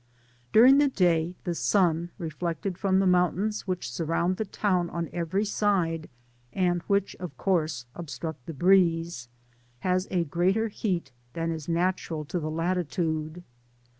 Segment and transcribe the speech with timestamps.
[0.51, 5.45] During the day, the sun, reflected from the mountains which surround the town on every
[5.45, 6.09] side,
[6.51, 9.29] and which, of course, obstruct the breeze,
[9.81, 13.43] has a greater heat than is natural to the latitude.